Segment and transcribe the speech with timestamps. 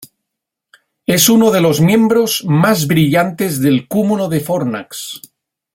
[1.05, 5.21] Es uno de los miembros más brillantes del Cúmulo de Fornax.